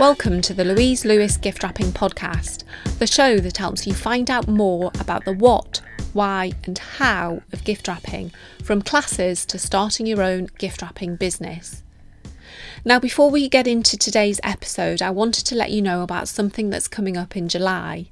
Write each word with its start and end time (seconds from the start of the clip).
Welcome 0.00 0.40
to 0.40 0.54
the 0.54 0.64
Louise 0.64 1.04
Lewis 1.04 1.36
Gift 1.36 1.62
Wrapping 1.62 1.92
Podcast, 1.92 2.64
the 2.98 3.06
show 3.06 3.36
that 3.36 3.58
helps 3.58 3.86
you 3.86 3.92
find 3.92 4.30
out 4.30 4.48
more 4.48 4.90
about 4.98 5.26
the 5.26 5.34
what, 5.34 5.82
why, 6.14 6.52
and 6.64 6.78
how 6.78 7.42
of 7.52 7.64
gift 7.64 7.86
wrapping, 7.86 8.32
from 8.64 8.80
classes 8.80 9.44
to 9.44 9.58
starting 9.58 10.06
your 10.06 10.22
own 10.22 10.48
gift 10.56 10.80
wrapping 10.80 11.16
business. 11.16 11.82
Now, 12.82 12.98
before 12.98 13.28
we 13.28 13.46
get 13.50 13.66
into 13.66 13.98
today's 13.98 14.40
episode, 14.42 15.02
I 15.02 15.10
wanted 15.10 15.44
to 15.44 15.54
let 15.54 15.70
you 15.70 15.82
know 15.82 16.02
about 16.02 16.28
something 16.28 16.70
that's 16.70 16.88
coming 16.88 17.18
up 17.18 17.36
in 17.36 17.46
July. 17.46 18.06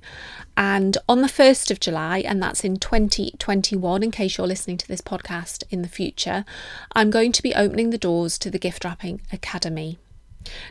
And 0.58 0.98
on 1.08 1.22
the 1.22 1.26
1st 1.26 1.70
of 1.70 1.80
July, 1.80 2.18
and 2.18 2.42
that's 2.42 2.64
in 2.64 2.76
2021, 2.76 4.02
in 4.02 4.10
case 4.10 4.36
you're 4.36 4.46
listening 4.46 4.76
to 4.76 4.88
this 4.88 5.00
podcast 5.00 5.64
in 5.70 5.80
the 5.80 5.88
future, 5.88 6.44
I'm 6.92 7.08
going 7.08 7.32
to 7.32 7.42
be 7.42 7.54
opening 7.54 7.88
the 7.88 7.96
doors 7.96 8.36
to 8.40 8.50
the 8.50 8.58
Gift 8.58 8.84
Wrapping 8.84 9.22
Academy. 9.32 9.96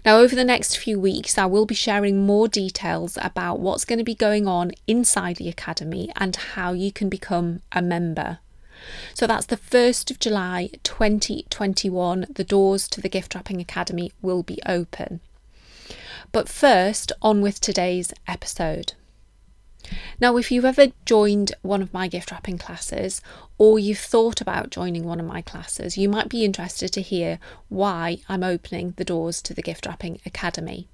Now, 0.05 0.17
over 0.17 0.35
the 0.35 0.43
next 0.43 0.77
few 0.77 0.99
weeks, 0.99 1.37
I 1.37 1.45
will 1.45 1.65
be 1.65 1.75
sharing 1.75 2.25
more 2.25 2.47
details 2.47 3.17
about 3.21 3.59
what's 3.59 3.85
going 3.85 3.99
to 3.99 4.05
be 4.05 4.15
going 4.15 4.47
on 4.47 4.71
inside 4.87 5.37
the 5.37 5.49
Academy 5.49 6.11
and 6.15 6.35
how 6.35 6.73
you 6.73 6.91
can 6.91 7.09
become 7.09 7.61
a 7.71 7.81
member. 7.81 8.39
So 9.13 9.27
that's 9.27 9.47
the 9.47 9.57
1st 9.57 10.11
of 10.11 10.19
July 10.19 10.69
2021. 10.83 12.27
The 12.29 12.43
doors 12.43 12.87
to 12.89 13.01
the 13.01 13.09
Gift 13.09 13.35
Wrapping 13.35 13.59
Academy 13.59 14.11
will 14.21 14.43
be 14.43 14.59
open. 14.65 15.19
But 16.31 16.49
first, 16.49 17.11
on 17.21 17.41
with 17.41 17.59
today's 17.59 18.13
episode. 18.27 18.93
Now, 20.19 20.37
if 20.37 20.51
you've 20.51 20.65
ever 20.65 20.87
joined 21.05 21.53
one 21.61 21.81
of 21.81 21.93
my 21.93 22.07
gift 22.07 22.31
wrapping 22.31 22.57
classes 22.57 23.21
or 23.57 23.79
you've 23.79 23.99
thought 23.99 24.41
about 24.41 24.69
joining 24.69 25.05
one 25.05 25.19
of 25.19 25.25
my 25.25 25.41
classes, 25.41 25.97
you 25.97 26.09
might 26.09 26.29
be 26.29 26.43
interested 26.43 26.91
to 26.93 27.01
hear 27.01 27.39
why 27.69 28.19
I'm 28.27 28.43
opening 28.43 28.93
the 28.97 29.05
doors 29.05 29.41
to 29.43 29.53
the 29.53 29.61
Gift 29.61 29.85
Wrapping 29.85 30.19
Academy. 30.25 30.87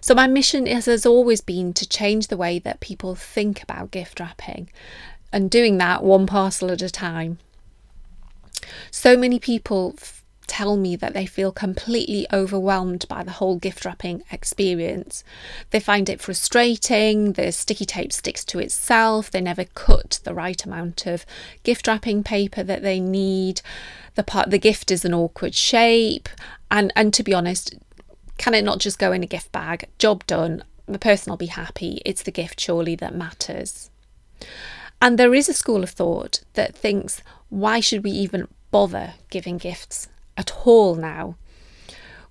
So, 0.00 0.14
my 0.14 0.26
mission 0.26 0.66
is, 0.66 0.86
has 0.86 1.04
always 1.04 1.40
been 1.40 1.74
to 1.74 1.88
change 1.88 2.28
the 2.28 2.36
way 2.38 2.58
that 2.60 2.80
people 2.80 3.14
think 3.14 3.62
about 3.62 3.90
gift 3.90 4.18
wrapping 4.18 4.70
and 5.32 5.50
doing 5.50 5.78
that 5.78 6.02
one 6.02 6.26
parcel 6.26 6.70
at 6.70 6.82
a 6.82 6.90
time. 6.90 7.38
So 8.90 9.16
many 9.16 9.38
people 9.38 9.94
tell 10.52 10.76
me 10.76 10.94
that 10.94 11.14
they 11.14 11.24
feel 11.24 11.50
completely 11.50 12.26
overwhelmed 12.30 13.06
by 13.08 13.22
the 13.22 13.30
whole 13.30 13.56
gift 13.56 13.86
wrapping 13.86 14.22
experience. 14.30 15.24
They 15.70 15.80
find 15.80 16.10
it 16.10 16.20
frustrating, 16.20 17.32
the 17.32 17.50
sticky 17.52 17.86
tape 17.86 18.12
sticks 18.12 18.44
to 18.44 18.58
itself, 18.58 19.30
they 19.30 19.40
never 19.40 19.64
cut 19.64 20.20
the 20.24 20.34
right 20.34 20.62
amount 20.62 21.06
of 21.06 21.24
gift 21.62 21.86
wrapping 21.86 22.22
paper 22.22 22.62
that 22.64 22.82
they 22.82 23.00
need, 23.00 23.62
the 24.14 24.22
part 24.22 24.50
the 24.50 24.58
gift 24.58 24.90
is 24.90 25.06
an 25.06 25.14
awkward 25.14 25.54
shape, 25.54 26.28
and, 26.70 26.92
and 26.94 27.14
to 27.14 27.22
be 27.22 27.32
honest, 27.32 27.74
can 28.36 28.52
it 28.52 28.62
not 28.62 28.78
just 28.78 28.98
go 28.98 29.10
in 29.10 29.22
a 29.22 29.26
gift 29.26 29.52
bag? 29.52 29.88
Job 29.96 30.26
done. 30.26 30.64
The 30.84 30.98
person 30.98 31.30
will 31.30 31.38
be 31.38 31.46
happy. 31.46 32.02
It's 32.04 32.24
the 32.24 32.30
gift 32.30 32.60
surely 32.60 32.94
that 32.96 33.14
matters. 33.14 33.88
And 35.00 35.18
there 35.18 35.34
is 35.34 35.48
a 35.48 35.54
school 35.54 35.82
of 35.82 35.90
thought 35.90 36.42
that 36.52 36.76
thinks, 36.76 37.22
why 37.48 37.80
should 37.80 38.04
we 38.04 38.10
even 38.10 38.48
bother 38.70 39.14
giving 39.30 39.56
gifts 39.56 40.08
at 40.36 40.52
all 40.64 40.94
now. 40.94 41.36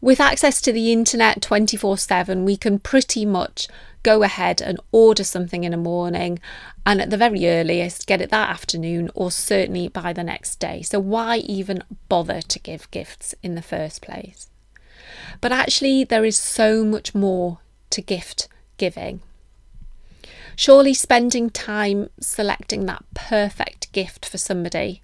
With 0.02 0.20
access 0.20 0.62
to 0.62 0.72
the 0.72 0.92
internet 0.92 1.42
24 1.42 1.98
7, 1.98 2.44
we 2.44 2.58
can 2.58 2.80
pretty 2.80 3.26
much 3.26 3.68
go 4.04 4.24
ahead 4.24 4.60
and 4.60 4.80
order 4.92 5.24
something 5.24 5.64
in 5.64 5.72
the 5.72 5.78
morning 5.78 6.40
and 6.86 7.00
at 7.00 7.12
the 7.12 7.18
very 7.18 7.48
earliest 7.48 8.08
get 8.08 8.20
it 8.20 8.32
that 8.32 8.50
afternoon 8.50 9.12
or 9.14 9.30
certainly 9.30 9.88
by 9.88 10.12
the 10.12 10.24
next 10.24 10.56
day. 10.56 10.82
So, 10.82 11.00
why 11.00 11.38
even 11.38 11.84
bother 12.10 12.42
to 12.42 12.60
give 12.60 12.90
gifts 12.90 13.36
in 13.44 13.54
the 13.54 13.62
first 13.62 14.02
place? 14.02 14.50
But 15.40 15.52
actually, 15.52 16.04
there 16.04 16.26
is 16.26 16.38
so 16.38 16.84
much 16.84 17.14
more 17.14 17.60
to 17.92 18.02
gift 18.02 18.48
giving. 18.78 19.22
Surely, 20.56 20.94
spending 20.94 21.50
time 21.50 22.10
selecting 22.20 22.86
that 22.86 23.06
perfect 23.14 23.92
gift 23.92 24.26
for 24.26 24.38
somebody 24.38 25.02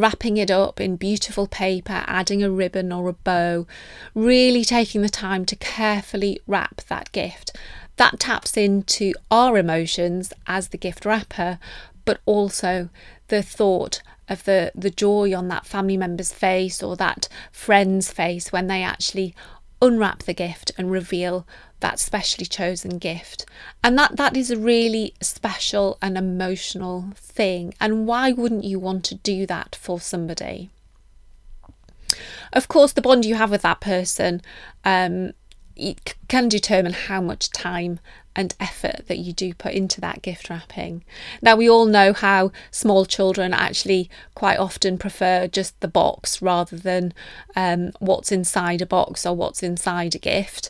wrapping 0.00 0.36
it 0.36 0.50
up 0.50 0.80
in 0.80 0.96
beautiful 0.96 1.46
paper, 1.46 2.04
adding 2.06 2.42
a 2.42 2.50
ribbon 2.50 2.92
or 2.92 3.08
a 3.08 3.12
bow, 3.12 3.66
really 4.14 4.64
taking 4.64 5.02
the 5.02 5.08
time 5.08 5.44
to 5.46 5.56
carefully 5.56 6.40
wrap 6.46 6.82
that 6.88 7.12
gift. 7.12 7.56
That 7.96 8.18
taps 8.18 8.56
into 8.56 9.12
our 9.30 9.56
emotions 9.56 10.32
as 10.46 10.68
the 10.68 10.78
gift 10.78 11.04
wrapper, 11.04 11.58
but 12.04 12.20
also 12.26 12.88
the 13.28 13.42
thought 13.42 14.02
of 14.28 14.44
the, 14.44 14.72
the 14.74 14.90
joy 14.90 15.34
on 15.34 15.48
that 15.48 15.66
family 15.66 15.96
member's 15.96 16.32
face 16.32 16.82
or 16.82 16.96
that 16.96 17.28
friend's 17.52 18.10
face 18.10 18.52
when 18.52 18.66
they 18.66 18.82
actually 18.82 19.34
unwrap 19.84 20.22
the 20.22 20.34
gift 20.34 20.72
and 20.78 20.90
reveal 20.90 21.46
that 21.80 21.98
specially 21.98 22.46
chosen 22.46 22.98
gift. 22.98 23.44
And 23.82 23.98
that 23.98 24.16
that 24.16 24.36
is 24.36 24.50
a 24.50 24.56
really 24.56 25.14
special 25.20 25.98
and 26.00 26.16
emotional 26.16 27.12
thing. 27.14 27.74
And 27.80 28.06
why 28.06 28.32
wouldn't 28.32 28.64
you 28.64 28.78
want 28.78 29.04
to 29.06 29.14
do 29.14 29.46
that 29.46 29.76
for 29.80 30.00
somebody? 30.00 30.70
Of 32.52 32.68
course, 32.68 32.92
the 32.92 33.02
bond 33.02 33.24
you 33.24 33.34
have 33.34 33.50
with 33.50 33.62
that 33.62 33.80
person 33.80 34.40
um, 34.84 35.32
can 36.28 36.48
determine 36.48 36.92
how 36.92 37.20
much 37.20 37.50
time 37.50 38.00
and 38.36 38.54
effort 38.58 39.06
that 39.06 39.18
you 39.18 39.32
do 39.32 39.54
put 39.54 39.72
into 39.72 40.00
that 40.00 40.22
gift 40.22 40.50
wrapping. 40.50 41.04
Now, 41.40 41.56
we 41.56 41.70
all 41.70 41.86
know 41.86 42.12
how 42.12 42.50
small 42.70 43.04
children 43.06 43.54
actually 43.54 44.10
quite 44.34 44.58
often 44.58 44.98
prefer 44.98 45.46
just 45.46 45.78
the 45.80 45.88
box 45.88 46.42
rather 46.42 46.76
than 46.76 47.12
um, 47.54 47.92
what's 48.00 48.32
inside 48.32 48.82
a 48.82 48.86
box 48.86 49.24
or 49.24 49.34
what's 49.34 49.62
inside 49.62 50.14
a 50.14 50.18
gift. 50.18 50.68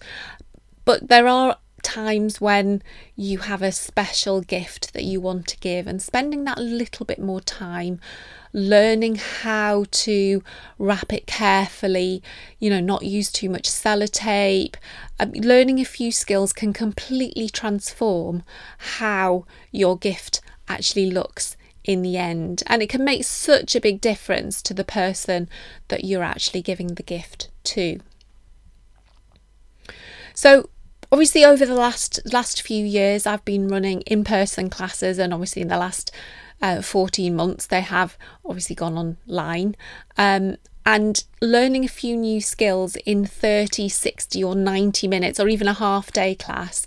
But 0.84 1.08
there 1.08 1.26
are 1.26 1.56
times 1.82 2.40
when 2.40 2.82
you 3.14 3.38
have 3.38 3.62
a 3.62 3.72
special 3.72 4.40
gift 4.40 4.92
that 4.92 5.04
you 5.04 5.20
want 5.20 5.46
to 5.48 5.58
give 5.58 5.86
and 5.86 6.02
spending 6.02 6.44
that 6.44 6.58
little 6.58 7.06
bit 7.06 7.20
more 7.20 7.40
time 7.40 8.00
learning 8.54 9.16
how 9.16 9.84
to 9.90 10.42
wrap 10.78 11.12
it 11.12 11.26
carefully, 11.26 12.22
you 12.60 12.70
know, 12.70 12.80
not 12.80 13.02
use 13.02 13.30
too 13.30 13.50
much 13.50 13.64
sellotape. 13.64 14.76
Um, 15.18 15.32
learning 15.32 15.80
a 15.80 15.84
few 15.84 16.12
skills 16.12 16.52
can 16.52 16.72
completely 16.72 17.48
transform 17.48 18.44
how 18.78 19.44
your 19.72 19.98
gift 19.98 20.40
actually 20.68 21.10
looks 21.10 21.56
in 21.82 22.02
the 22.02 22.16
end. 22.16 22.62
And 22.66 22.80
it 22.80 22.88
can 22.88 23.04
make 23.04 23.24
such 23.24 23.74
a 23.74 23.80
big 23.80 24.00
difference 24.00 24.62
to 24.62 24.72
the 24.72 24.84
person 24.84 25.48
that 25.88 26.04
you're 26.04 26.22
actually 26.22 26.62
giving 26.62 26.94
the 26.94 27.02
gift 27.02 27.50
to. 27.64 27.98
So, 30.32 30.70
obviously 31.10 31.44
over 31.44 31.66
the 31.66 31.74
last 31.74 32.18
last 32.32 32.62
few 32.62 32.84
years 32.84 33.24
I've 33.24 33.44
been 33.44 33.68
running 33.68 34.00
in-person 34.02 34.68
classes 34.70 35.18
and 35.18 35.32
obviously 35.32 35.62
in 35.62 35.68
the 35.68 35.78
last 35.78 36.10
uh, 36.62 36.80
14 36.80 37.34
months 37.34 37.66
they 37.66 37.80
have 37.80 38.16
obviously 38.44 38.74
gone 38.74 38.96
online 38.96 39.76
um, 40.16 40.56
and 40.86 41.24
learning 41.40 41.84
a 41.84 41.88
few 41.88 42.16
new 42.16 42.40
skills 42.40 42.96
in 43.06 43.26
30 43.26 43.88
60 43.88 44.44
or 44.44 44.54
90 44.54 45.08
minutes 45.08 45.40
or 45.40 45.48
even 45.48 45.68
a 45.68 45.74
half 45.74 46.10
day 46.12 46.34
class 46.34 46.86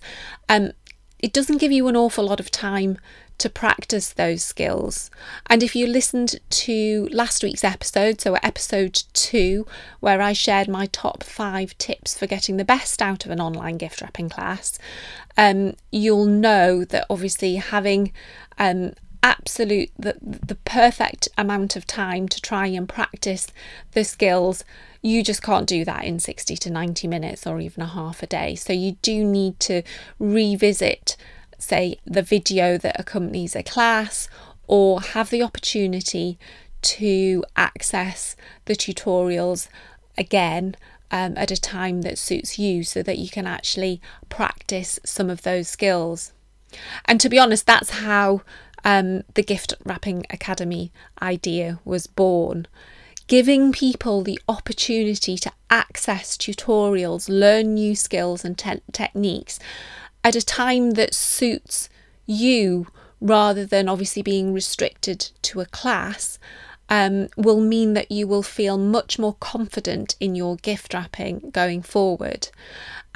um, 0.50 0.72
it 1.19 1.33
doesn't 1.33 1.57
give 1.57 1.72
you 1.72 1.88
an 1.88 1.95
awful 1.95 2.25
lot 2.25 2.39
of 2.39 2.51
time 2.51 2.97
to 3.38 3.50
practice 3.50 4.13
those 4.13 4.44
skills. 4.44 5.11
And 5.47 5.61
if 5.61 5.75
you 5.75 5.85
listened 5.85 6.39
to 6.49 7.07
last 7.11 7.44
week's 7.44 7.63
episode, 7.63 8.19
so 8.19 8.35
episode 8.35 9.03
two, 9.13 9.67
where 9.99 10.22
I 10.22 10.34
shared 10.34 10.67
my 10.67 10.88
top 10.88 11.23
five 11.23 11.78
tips 11.78 12.17
for 12.17 12.25
getting 12.25 12.57
the 12.57 12.66
best 12.66 13.01
out 13.01 13.25
of 13.25 13.31
an 13.31 13.41
online 13.41 13.78
gift 13.78 14.01
wrapping 14.01 14.29
class, 14.29 14.79
um, 15.38 15.75
you'll 15.91 16.25
know 16.25 16.84
that 16.85 17.05
obviously 17.09 17.55
having 17.55 18.11
um, 18.57 18.94
absolute 19.28 19.92
the, 19.98 20.16
the 20.22 20.56
perfect 20.56 21.28
amount 21.38 21.76
of 21.76 21.86
time 21.86 22.28
to 22.28 22.42
try 22.42 22.68
and 22.68 22.88
practice 22.88 23.48
the 23.92 24.04
skills 24.04 24.64
you 25.02 25.24
just 25.24 25.44
can't 25.44 25.68
do 25.68 25.86
that 25.86 26.04
in 26.04 26.20
60 26.20 26.56
to 26.58 26.70
90 26.70 27.08
minutes 27.08 27.46
or 27.46 27.60
even 27.60 27.84
a 27.84 27.88
half 27.88 28.24
a 28.24 28.28
day 28.28 28.56
so 28.56 28.74
you 28.74 28.94
do 29.02 29.24
need 29.24 29.59
to 29.59 29.84
revisit 30.20 31.18
say, 31.58 32.00
the 32.06 32.22
video 32.22 32.78
that 32.78 33.00
accompanies 33.00 33.56
a 33.56 33.64
class, 33.64 34.29
or 34.68 35.02
have 35.02 35.30
the 35.30 35.44
opportunity 35.44 36.38
to 36.82 37.44
access 37.56 38.35
the 38.66 38.76
tutorials 38.76 39.68
again 40.18 40.76
um, 41.09 41.38
at 41.38 41.52
a 41.52 41.59
time 41.59 42.02
that 42.02 42.18
suits 42.18 42.59
you 42.59 42.84
so 42.84 43.02
that 43.02 43.18
you 43.18 43.30
can 43.30 43.47
actually 43.47 44.02
practice 44.30 45.00
some 45.06 45.30
of 45.30 45.44
those 45.44 45.68
skills. 45.68 46.34
And 47.06 47.20
to 47.22 47.30
be 47.30 47.40
honest, 47.40 47.66
that's 47.66 48.02
how 48.02 48.41
um, 48.87 49.23
the 49.34 49.43
Gift 49.43 49.73
Wrapping 49.84 50.25
Academy 50.29 50.93
idea 51.22 51.79
was 51.84 52.07
born. 52.07 52.67
Giving 53.28 53.73
people 53.73 54.22
the 54.22 54.39
opportunity 54.47 55.37
to 55.39 55.51
access 55.69 56.37
tutorials, 56.37 57.28
learn 57.28 57.73
new 57.73 57.97
skills 57.97 58.45
and 58.45 58.57
te- 58.57 58.79
techniques, 58.93 59.59
at 60.23 60.37
a 60.37 60.41
time 60.41 60.91
that 60.91 61.13
suits 61.13 61.89
you 62.25 62.87
rather 63.19 63.66
than 63.66 63.89
obviously 63.89 64.22
being 64.22 64.53
restricted 64.53 65.31
to 65.41 65.59
a 65.59 65.66
class 65.66 66.39
um, 66.87 67.28
will 67.35 67.59
mean 67.59 67.91
that 67.91 68.09
you 68.09 68.25
will 68.25 68.43
feel 68.43 68.78
much 68.78 69.19
more 69.19 69.35
confident 69.41 70.16
in 70.22 70.34
your 70.34 70.55
gift 70.55 70.93
wrapping 70.93 71.49
going 71.49 71.81
forward. 71.81 72.47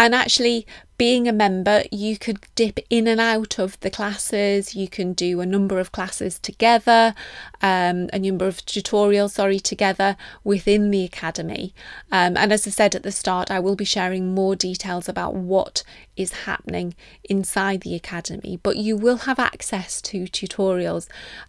And 0.01 0.15
actually, 0.15 0.65
being 0.97 1.27
a 1.27 1.31
member, 1.31 1.83
you 1.91 2.17
could 2.17 2.39
dip 2.55 2.79
in 2.89 3.05
and 3.05 3.21
out 3.21 3.59
of 3.59 3.79
the 3.81 3.91
classes. 3.91 4.73
You 4.73 4.87
can 4.87 5.13
do 5.13 5.41
a 5.41 5.45
number 5.45 5.79
of 5.79 5.91
classes 5.91 6.39
together, 6.39 7.13
um, 7.61 8.09
a 8.11 8.17
number 8.17 8.47
of 8.47 8.65
tutorials, 8.65 9.33
sorry, 9.33 9.59
together 9.59 10.17
within 10.43 10.89
the 10.89 11.03
academy. 11.03 11.75
Um, 12.11 12.35
and 12.35 12.51
as 12.51 12.65
I 12.65 12.71
said 12.71 12.95
at 12.95 13.03
the 13.03 13.11
start, 13.11 13.51
I 13.51 13.59
will 13.59 13.75
be 13.75 13.85
sharing 13.85 14.33
more 14.33 14.55
details 14.55 15.07
about 15.07 15.35
what 15.35 15.83
is 16.17 16.45
happening 16.49 16.95
inside 17.25 17.81
the 17.81 17.93
academy, 17.93 18.59
but 18.63 18.77
you 18.77 18.97
will 18.97 19.17
have 19.17 19.37
access 19.37 20.01
to 20.01 20.23
tutorials 20.23 21.07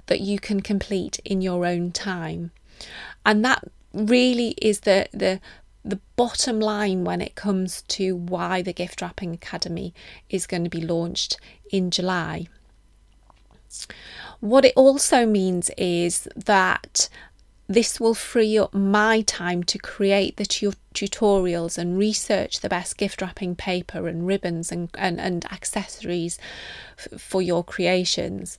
that 0.08 0.20
you 0.20 0.38
can 0.38 0.60
complete 0.60 1.20
in 1.24 1.40
your 1.40 1.64
own 1.64 1.90
time. 1.90 2.50
And 3.24 3.42
that 3.46 3.64
really 3.94 4.54
is 4.60 4.80
the 4.80 5.06
the 5.12 5.40
the 5.84 6.00
bottom 6.16 6.60
line 6.60 7.04
when 7.04 7.20
it 7.20 7.34
comes 7.34 7.82
to 7.82 8.14
why 8.14 8.62
the 8.62 8.72
Gift 8.72 9.02
Wrapping 9.02 9.34
Academy 9.34 9.92
is 10.30 10.46
going 10.46 10.64
to 10.64 10.70
be 10.70 10.80
launched 10.80 11.38
in 11.70 11.90
July. 11.90 12.46
What 14.40 14.64
it 14.64 14.74
also 14.76 15.26
means 15.26 15.70
is 15.76 16.28
that 16.36 17.08
this 17.68 17.98
will 17.98 18.14
free 18.14 18.58
up 18.58 18.74
my 18.74 19.22
time 19.22 19.62
to 19.64 19.78
create 19.78 20.36
the 20.36 20.44
tu- 20.44 20.74
tutorials 20.94 21.78
and 21.78 21.98
research 21.98 22.60
the 22.60 22.68
best 22.68 22.96
gift 22.98 23.22
wrapping 23.22 23.56
paper 23.56 24.08
and 24.08 24.26
ribbons 24.26 24.70
and, 24.70 24.90
and, 24.94 25.18
and 25.20 25.44
accessories 25.46 26.38
f- 26.98 27.20
for 27.20 27.40
your 27.40 27.64
creations. 27.64 28.58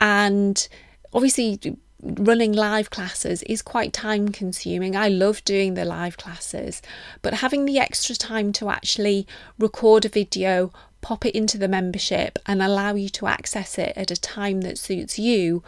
And 0.00 0.66
obviously, 1.12 1.78
running 2.02 2.52
live 2.52 2.90
classes 2.90 3.42
is 3.44 3.62
quite 3.62 3.92
time 3.92 4.28
consuming. 4.28 4.94
I 4.96 5.08
love 5.08 5.44
doing 5.44 5.74
the 5.74 5.84
live 5.84 6.16
classes, 6.16 6.80
but 7.22 7.34
having 7.34 7.64
the 7.64 7.78
extra 7.78 8.14
time 8.14 8.52
to 8.54 8.70
actually 8.70 9.26
record 9.58 10.04
a 10.04 10.08
video, 10.08 10.72
pop 11.00 11.26
it 11.26 11.34
into 11.34 11.58
the 11.58 11.68
membership, 11.68 12.38
and 12.46 12.62
allow 12.62 12.94
you 12.94 13.08
to 13.10 13.26
access 13.26 13.78
it 13.78 13.92
at 13.96 14.10
a 14.10 14.16
time 14.16 14.60
that 14.62 14.78
suits 14.78 15.18
you 15.18 15.62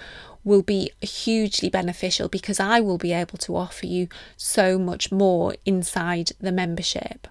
will 0.45 0.63
be 0.63 0.91
hugely 1.03 1.69
beneficial 1.69 2.29
because 2.29 2.59
I 2.59 2.81
will 2.81 2.99
be 2.99 3.13
able 3.13 3.39
to 3.39 3.57
offer 3.57 3.87
you 3.87 4.09
so 4.37 4.79
much 4.79 5.13
more 5.13 5.55
inside 5.67 6.33
the 6.41 6.53
membership. 6.53 7.27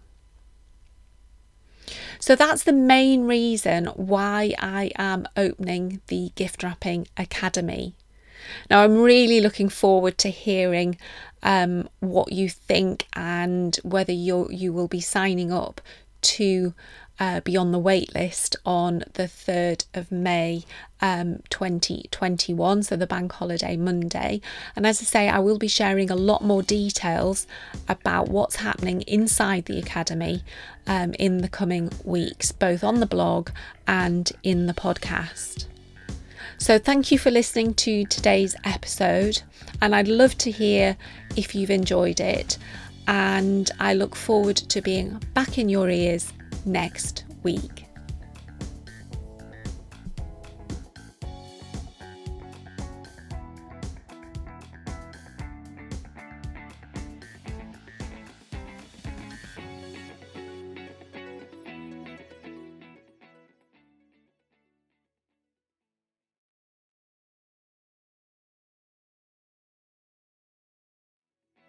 So 2.19 2.35
that's 2.35 2.63
the 2.63 2.73
main 2.73 3.23
reason 3.23 3.85
why 3.95 4.53
I 4.59 4.91
am 4.97 5.25
opening 5.37 6.01
the 6.07 6.31
Gift 6.35 6.61
Wrapping 6.61 7.07
Academy. 7.17 7.95
Now, 8.69 8.83
I'm 8.83 9.01
really 9.01 9.41
looking 9.41 9.69
forward 9.69 10.17
to 10.19 10.29
hearing 10.29 10.97
um, 11.43 11.89
what 11.99 12.31
you 12.31 12.49
think 12.49 13.07
and 13.13 13.75
whether 13.83 14.11
you 14.11 14.47
you 14.51 14.73
will 14.73 14.87
be 14.87 15.01
signing 15.01 15.51
up 15.51 15.81
to 16.21 16.73
uh, 17.19 17.41
be 17.41 17.57
on 17.57 17.71
the 17.71 17.79
waitlist 17.79 18.55
on 18.65 19.03
the 19.13 19.23
3rd 19.23 19.85
of 19.93 20.11
May 20.11 20.63
um, 21.01 21.39
2021, 21.49 22.83
so 22.83 22.95
the 22.95 23.05
bank 23.05 23.33
holiday 23.33 23.75
Monday. 23.75 24.41
And 24.75 24.87
as 24.87 25.01
I 25.01 25.03
say, 25.03 25.29
I 25.29 25.39
will 25.39 25.57
be 25.57 25.67
sharing 25.67 26.09
a 26.09 26.15
lot 26.15 26.43
more 26.43 26.63
details 26.63 27.45
about 27.87 28.29
what's 28.29 28.57
happening 28.57 29.01
inside 29.01 29.65
the 29.65 29.79
Academy 29.79 30.43
um, 30.87 31.13
in 31.19 31.39
the 31.39 31.49
coming 31.49 31.91
weeks, 32.05 32.51
both 32.51 32.83
on 32.83 33.01
the 33.01 33.05
blog 33.05 33.49
and 33.85 34.31
in 34.43 34.67
the 34.67 34.73
podcast. 34.73 35.65
So, 36.59 36.77
thank 36.77 37.09
you 37.09 37.17
for 37.17 37.31
listening 37.31 37.73
to 37.75 38.03
today's 38.05 38.53
episode, 38.65 39.41
and 39.81 39.95
I'd 39.95 40.09
love 40.09 40.37
to 40.39 40.51
hear 40.51 40.97
if 41.37 41.55
you've 41.55 41.71
enjoyed 41.71 42.19
it. 42.19 42.57
And 43.07 43.71
I 43.79 43.93
look 43.93 44.13
forward 44.13 44.57
to 44.57 44.81
being 44.81 45.23
back 45.33 45.57
in 45.57 45.69
your 45.69 45.89
ears 45.89 46.33
next 46.65 47.23
week. 47.43 47.88